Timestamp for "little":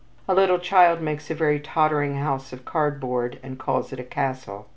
0.33-0.57